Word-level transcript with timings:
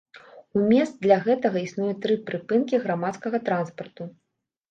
У 0.59 0.61
месц 0.69 0.93
для 1.05 1.17
гэтага 1.25 1.57
існуе 1.67 1.91
тры 2.05 2.17
прыпынкі 2.29 2.81
грамадскага 2.85 3.37
транспарту. 3.51 4.03